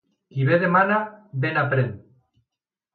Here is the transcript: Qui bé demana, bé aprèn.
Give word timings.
Qui 0.35 0.47
bé 0.47 0.57
demana, 0.63 0.97
bé 1.45 1.55
aprèn. 1.67 1.95